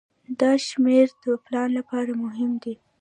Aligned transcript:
دا 0.39 0.51
شمیرې 0.67 1.13
د 1.23 1.25
پلان 1.45 1.69
لپاره 1.79 2.11
مهمې 2.23 2.57
دي. 2.63 2.75